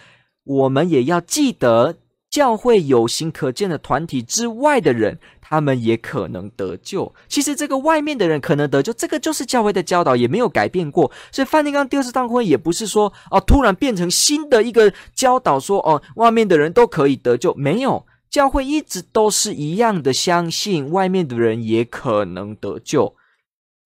[0.44, 1.96] 我们也要记得。
[2.36, 7.14] 教会有形可见的团体之外的人，他们也可能得救。
[7.28, 11.10] 其实这个外面的人可能得救，这个就是教会的教导，也没有改变过。
[11.32, 17.54] 所以梵蒂冈第二次大会也不是说哦，突然变成新的一个教导，说哦，外面的人都可以得救。
[17.54, 23.16] 没有，教会一直都是一样的，相信外面的人也可能得救，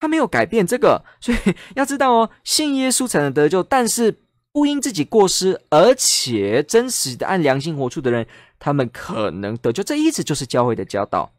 [0.00, 1.04] 他没有改变这个。
[1.20, 1.38] 所以
[1.76, 4.22] 要知道哦，信耶稣才能得救，但是。
[4.52, 8.26] 不因自己过失，而且真实的按良心活出的人，
[8.58, 9.82] 他们可能得救。
[9.82, 11.32] 这一直就是教会的教导。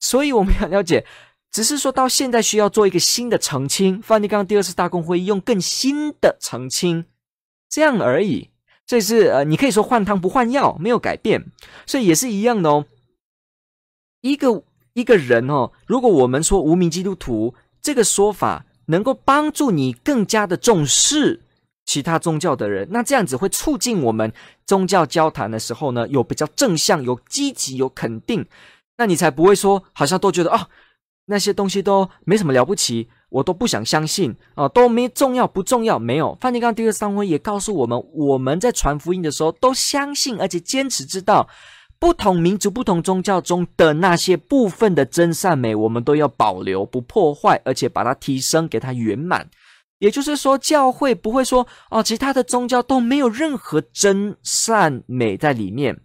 [0.00, 1.04] 所以我们要了解，
[1.50, 4.00] 只是说到现在需要做一个新的澄清。
[4.00, 7.04] 梵蒂冈第二次大公会用更新的澄清，
[7.68, 8.48] 这样而已。
[8.86, 11.52] 这是呃，你可以说换汤不换药，没有改变。
[11.84, 12.86] 所以也是一样的哦。
[14.22, 14.62] 一个
[14.94, 21.42] 一个人哦，如果我们说无名基督徒这个说法能够帮助你更加的重视。
[21.88, 24.30] 其他宗教的人，那这样子会促进我们
[24.66, 28.44] 宗教交谈的时候呢，有比较正向、有积极、有肯定，
[28.98, 30.68] 那你才不会说好像都觉得哦，
[31.24, 35.98] 那些东西都没什么了不起，我都不想相信啊，都没重要不重要？
[35.98, 41.48] 没有，梵蒂冈第二三会也告诉我们，我们在传福音的时候都相信，而且坚持知道，
[41.98, 49.48] 不同民族、不同宗教中的那些部分的真善美，我们都要保留，不破坏，而且把它提升，给它圆满。
[49.98, 56.00] 也就是说，教会不会说哦，其他的宗教都没有任何真善美在里面，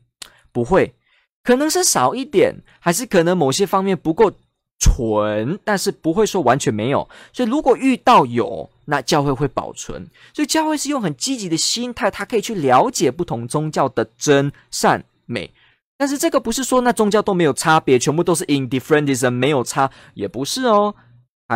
[0.52, 0.96] 不会，
[1.44, 4.32] 可能是少一点，还是可能某些方面不够。
[4.80, 7.08] 纯，但是不会说完全没有。
[7.32, 10.10] 所以如果遇到有，那教会会保存。
[10.34, 15.54] 所以教会是用很积极的心态，它可以去了解不同宗教的真善美。
[15.98, 20.94] 但是这个不是说那宗教都没有差别，全部都是 indifferentism 没有差，也不是哦。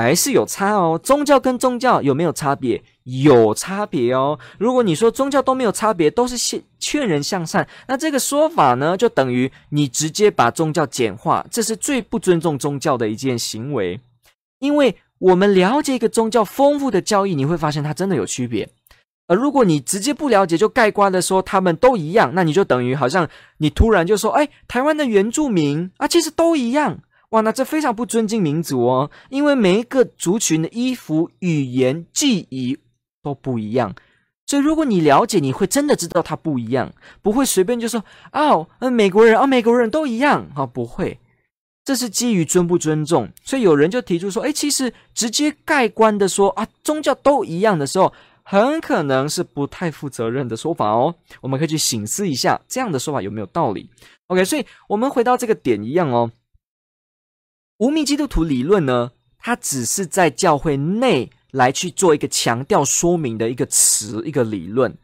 [0.01, 2.83] 还是有差哦，宗教跟宗教有没有差别？
[3.03, 4.37] 有差别哦。
[4.57, 13.99] 如果你说宗教都没有差别，都是劝劝人向善，那这个说法呢，就等于你直接把宗教简化，这是最不尊重宗教的一件行为。
[14.59, 18.67] 因为我们了解一个宗教丰富的教义，你会发现它真的有区别。
[19.27, 23.27] 而如果你直接不了解，就盖棺的说他们都一样，那你就等于好像
[23.57, 26.99] 你突然就说，哎，台湾的原住民啊，其实都一样。
[27.31, 32.77] 哇，那这非常不尊敬民族哦，因为每一个族群的衣服、语言、记忆
[33.21, 33.93] 都不一样，
[34.45, 38.01] 所以如果你了解，你会真的知道它不一样，不会随便就说
[38.31, 41.19] 哦，美国人啊，美国人都一样啊，不会，
[41.83, 48.13] 这是基于尊不尊重，所以有人就提出说，诶，其实直接盖棺的说啊，宗教都一样的时候，
[48.43, 53.89] 很可能是不太负责任的说法哦，我们可以去省思一下，这样的说法有没有道理
[54.27, 56.31] ？OK，所以我们回到这个点一样哦。
[57.79, 64.97] 无名基督徒理论呢，它只是在教会内来去做一个强调说明的一个词，一个理论，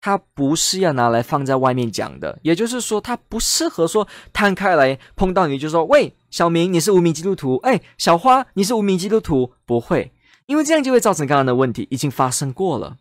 [0.00, 2.38] 它不是要拿来放在外面讲的。
[2.42, 9.52] 也就是说，它不适合说摊开来碰到你就说：“喂，小明，你是无名基督徒？”哎，小花，你是无名基督徒？
[9.64, 10.12] 不会，
[10.44, 12.98] 因为这样就会造成刚刚的问题，已经发生过了。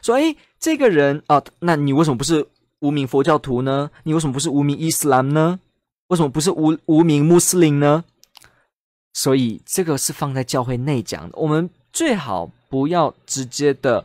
[0.00, 2.46] 所以这个人啊，那你为什么不是
[2.78, 3.90] 无名佛教徒呢？
[4.04, 5.58] 你为什么不是无名伊斯兰呢？
[6.06, 8.04] 为什么不是无无名穆斯林呢？
[9.12, 14.04] 所以这个是放在教会内讲的，我们最好不要直接的，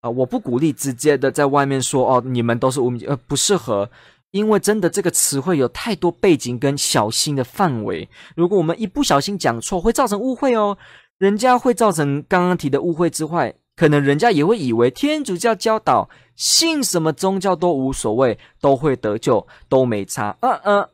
[0.00, 3.88] 呃，我不鼓励直接的在外面说哦，你们都是无名，呃，不适合，
[4.32, 10.76] 因为真的这个词汇有太多背景跟小心的范围，如果我们一不小心讲错，会造成误会哦，
[11.18, 20.88] 人家会造成刚刚提的误会之外，可能人家也会以为天主教教导信什么宗教都无所谓，都会得救，都没差，嗯嗯，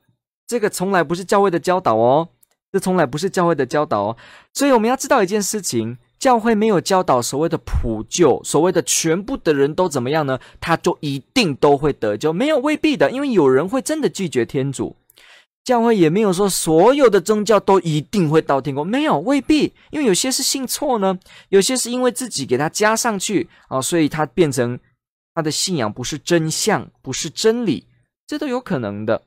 [0.46, 2.28] 这个从来不是教会的教导哦。
[2.70, 4.16] 这从来不是教会的教导哦，
[4.52, 10.38] 所以我们要知道一件事情：教会没有教导所谓的普救，所谓的全部的人都怎么样呢？
[10.60, 12.30] 他就一定都会得救？
[12.30, 14.96] 没有，未必的，因为有人会真的拒绝天主。
[15.64, 24.78] 教会也没有说所有的宗教都一定会到天国，没有，未必，因为有些是信错呢，有些是因为自己给他加上去啊，所以他变成
[25.34, 27.86] 他的信仰不是真相，不是真理，
[28.26, 29.22] 这都有可能的。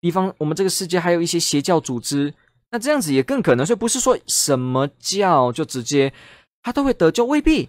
[0.00, 2.34] 比方，我们这个世界还有一些邪教组织。
[2.72, 6.12] 那这样子也更可能，所以不是说什么教就直接
[6.62, 7.68] 他都会得救，未必，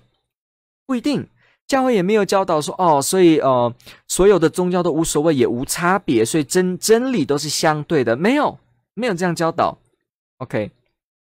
[0.86, 1.28] 不一定。
[1.68, 3.74] 教会也没有教导说哦，所以呃，
[4.08, 8.58] 所有的宗教都无所谓，也无差别，所以真真理都是相对的，没有，
[8.94, 9.78] 没有这样教导。
[10.38, 10.72] OK，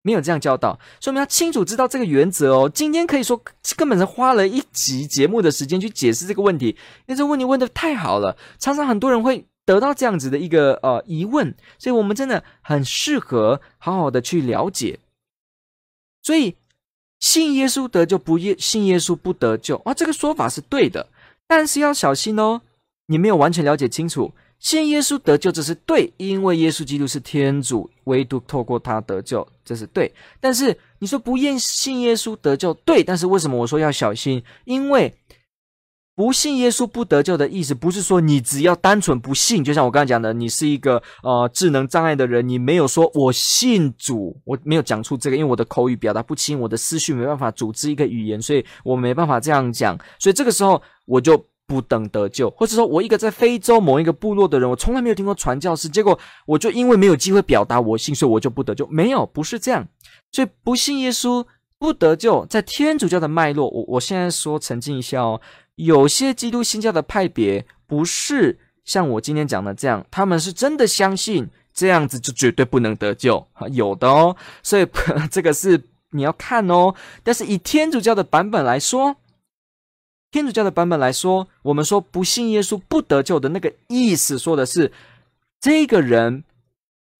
[0.02, 2.68] 没有这样教导，所以我们要清楚知道这个原则哦。
[2.72, 3.40] 今天可以说
[3.76, 6.76] 根本是花了一集节目的时间去解释这个问题，因
[7.08, 9.46] 为这问题问的太好了，常常很多人会。
[9.68, 14.98] 得到这样子的一个呃疑问，所以我们真的很适合好好的去了解。
[16.22, 16.56] 所以
[17.20, 21.08] 信耶稣得救，不信耶稣不得救啊，这个说法是对的，
[21.46, 22.62] 但是要小心哦，
[23.08, 24.32] 你没有完全了解清楚。
[24.58, 30.10] 信耶稣得救这是对，因为耶稣基督是天主，唯独透过他得救，这是对。
[30.40, 34.42] 但是你说不愿信耶稣得救，对，但是为什么我说要小心？
[34.64, 35.14] 因为
[36.18, 59.86] 不信耶稣不得救的意思，不是说你只要单纯不信，就像我刚才讲的，你是一个呃智能障碍的人，你没有说我信主，我没有讲出这个，因为我的口语表达不清，我的思绪没办法组织一个语言，所以我没办法这样讲，所以这个时候我就不等得救，或者说我一个在非洲某一个部落的人，我从来没有听过传教士，结果我就因为没有机会表达我信，所以我就不得救，没有，不是这样，
[60.32, 61.46] 所以不信耶稣
[61.78, 65.40] 不得救，在天主教的脉络，我我现在说澄清一下哦。
[65.78, 74.86] 有些基督新教的派别不是像我今天讲的这样，他们是真的相信这样子就绝对不能得救， 有的哦，所以
[75.30, 76.94] 这个是你要看哦。
[77.22, 79.16] 但是以天主教的版本来说，
[80.30, 84.92] 天主教的版本来说，我们说不信耶稣不得救的那个意思，说的是
[85.60, 86.44] 这个人。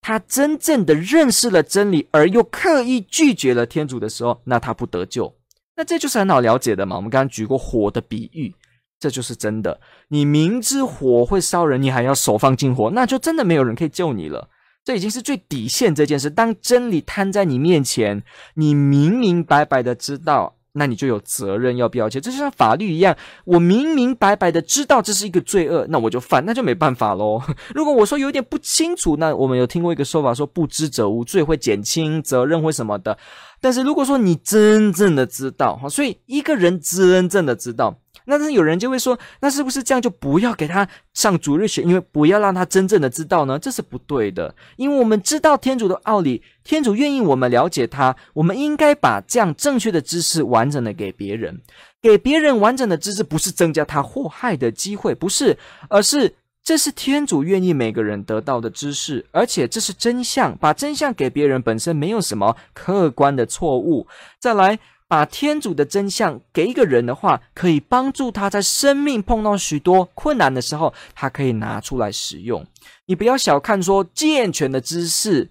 [0.01, 5.35] 他真正的认识了真理，而又刻意拒绝了天主的时候，那他不得救。
[5.79, 6.97] 那这就是很好了解的嘛。
[6.97, 8.53] 我们刚刚举过火的比喻，
[8.99, 9.81] 这就是真的。
[10.09, 14.51] 你明知火会烧人，你还要手放进火，那就真的没有人可以救你了。
[14.85, 16.29] 这已经是最底线这件事。
[16.29, 18.23] 当真理摊在你面前，
[18.55, 20.57] 你明明白白的知道。
[20.73, 22.21] 那你就有责任要不要接？
[22.21, 23.17] 这就像法律一样，
[23.47, 27.43] 我明明白白的知道这是一个罪恶，那我就犯，那就没办法喽。
[27.75, 33.19] 如果我说有点不清楚，那我们有听过一个说法，说不知者无罪，会减轻责任或什么的。
[33.61, 37.99] 但是如果说你真正的知道，哈，所以一个人真正的知道。
[38.31, 43.59] 那是有人就会说，那是不是这样就不要给他上主日学，因为不要让他真正的知道呢？
[43.59, 51.59] 这是不对的，因为我们知道天主的奥理，天主愿意我们了解他，我们应该把这样正确的知识完整的给别人，
[52.03, 55.57] 给别人完整的知识，不是增加他祸害的机会，不是，
[55.89, 56.35] 而是
[56.69, 64.07] 这是天主愿意每个人得到的知识，而且这是真相，把真相给别人本身没有什么客观的错误。
[64.39, 64.79] 再来。
[65.09, 72.67] 把天主的真相给一个人的话，可以帮助他在生命碰到许多困难的时候，他可以拿出来使用。
[73.07, 75.51] 你不要小看说健全的知识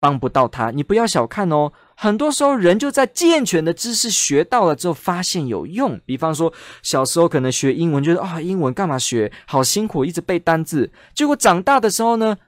[0.00, 1.70] 帮不到他，你不要小看哦。
[2.00, 6.00] 很多时候人就在健全的知识学到了之后，发现有用。
[6.06, 6.50] 比方说
[6.82, 10.90] 小时候可能学英文，觉得啊，英文干嘛学，好辛苦，一直背单字。
[11.14, 12.38] 结果长大的时候呢，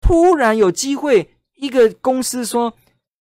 [0.00, 2.74] 突然有机会，一个公司说。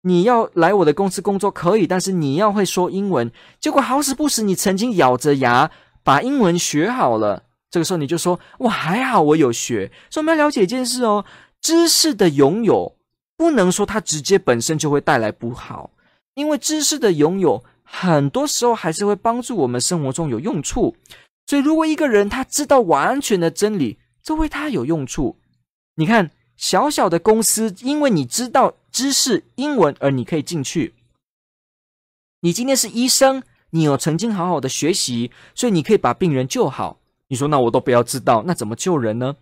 [0.03, 3.29] 你要来我的公司工作可以，但是你要会说英文。
[3.59, 5.69] 结果好死不死，你曾经咬着牙
[6.01, 7.43] 把英文学好了。
[7.69, 11.25] 这个时候你就说：“哇，还好我有学。”所以我们要了解一件事哦，
[11.59, 12.95] 知识的拥有
[13.38, 15.91] 不能说它直接本身就会带来不好，
[16.33, 20.97] 因为知识的拥有很多时候还是会帮助我们生活中有用处。
[21.45, 25.38] 所以如果一个人他知道完全的真理，这为他有用处。
[25.95, 26.31] 你看。
[26.59, 30.95] 小小的公司，因为你知道知识英文，而你可以进去。
[32.39, 36.97] 你今天是医生，你有曾经好好的学习，所以你可以把病人救好。
[37.27, 39.35] 你说那我都不要知道，那怎么救人呢？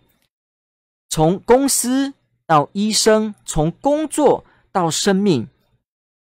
[1.08, 2.12] 从公司
[2.46, 5.48] 到医生，从工作到生命，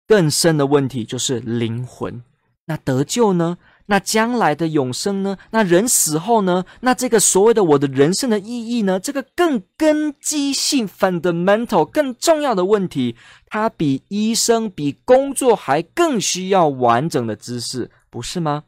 [0.06, 2.22] 更深的问题就是灵魂。
[2.66, 3.58] 那得救呢？
[3.86, 5.36] 那将来的永生呢？
[5.50, 6.64] 那人死后呢？
[6.80, 8.98] 那这个所谓的我的人生的意义呢？
[8.98, 13.16] 这个更根基性 （fundamental） 更重要的问题，
[13.48, 18.64] 它比医生、比工作还更需要完整的知识，不是吗？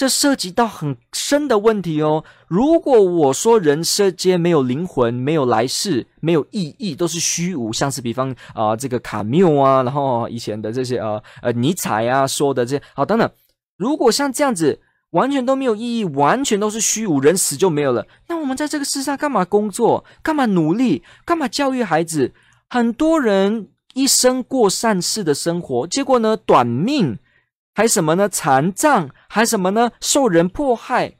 [0.00, 2.24] 这涉及到很深的问题哦。
[2.48, 13.30] 如果我说人世间没有灵魂、没有来世、没有意义，都是虚无，像是比方啊、呃，这个卡缪啊，然后以前的这些呃呃尼采啊说的这些，好等等。
[13.76, 14.80] 如果像这样子
[15.10, 20.06] 完全都没有意义，完全都是虚无，人死就没有了，那我们在这个世上干嘛工作？
[20.22, 21.02] 干嘛努力？
[21.26, 22.32] 干嘛教育孩子？
[22.70, 27.18] 很多人一生过善事的生活，结果呢，短命，
[27.74, 28.28] 还什么呢？
[28.28, 29.92] 残障，还什么呢？
[30.00, 31.16] 受人迫害。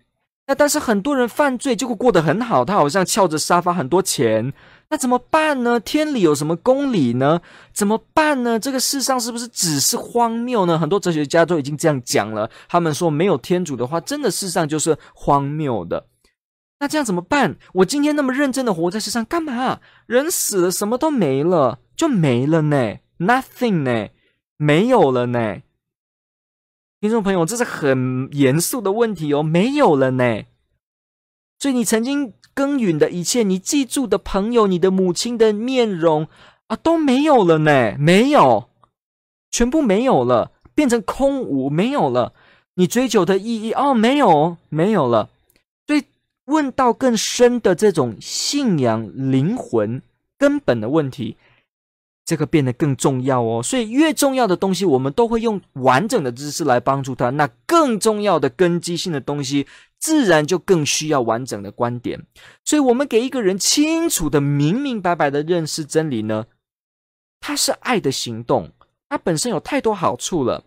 [0.47, 4.53] 那但是很多人犯罪，结果过得很好，他好像翘着沙发，很多钱。
[4.89, 5.79] 那怎么办呢？
[5.79, 7.41] 天理有什么公理呢？
[7.73, 8.59] 怎么办呢？
[8.59, 10.77] 这个世上是不是只是荒谬呢？
[10.77, 16.07] 很多哲学家都已经这样讲了，他们说没有天主的话，真的世上就是荒谬的。
[16.81, 17.55] 那这样怎么办？
[17.75, 19.79] 我今天那么认真的活在世上干嘛？
[20.07, 24.09] 人死了，什么都没了，就没了呢？Nothing 呢？
[24.57, 25.59] 没有了呢？
[27.01, 30.43] 听众朋友，这是很严肃的问题哦，没有了呢。
[31.59, 32.35] 所以你曾经。
[32.53, 36.29] 耕耘的一切，你记住的朋友，你的母亲的面容
[36.67, 38.69] 啊，都没有了呢，没有，
[39.51, 42.35] 全部没有了，变成空无，没有了。
[42.75, 45.31] 你追求的意义哦，没有，没有了。
[45.87, 46.03] 所以
[46.47, 50.03] 问到更深的这种信仰、灵魂
[50.37, 51.37] 根本的问题。
[52.31, 57.31] 这个变得更重要哦，所以越重要的东西，我们都会用完整的知识来帮助他。
[57.31, 59.67] 那更重要的根基性的东西，
[59.99, 62.25] 自然就更需要完整的观点。
[62.65, 66.47] 所以，我们给一个人清楚的、明明白白的认识真理呢，
[67.41, 68.71] 它是爱的行动，
[69.09, 70.63] 它本身有太多好处了，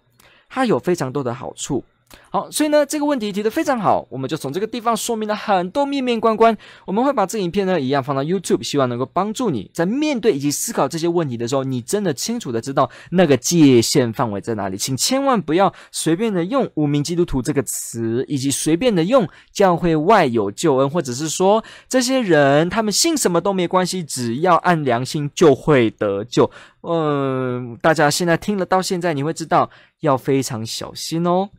[0.49, 1.85] 它有非常多的好处。
[2.29, 6.57] 好，所以呢，这个问题提得非常好，我们就从这个地方说明了很多面面关关。
[6.85, 14.77] 我们会把这个影片呢，一样放到 YouTube，希望能够帮助你在面对以及思考这些问题的时候，你真的清楚的知道那个界限范围在哪里。
[14.77, 26.49] 请千万不要随便的用“无名基督徒”这个词，以及随便的用“教会外有救恩”，或者是说这些人他们信什么都没关系，只要按良心就会得救。
[26.81, 31.49] 嗯，大家现在听了到现在，你会知道要非常小心哦。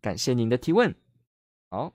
[0.00, 0.94] 感谢您的提问，
[1.68, 1.94] 好。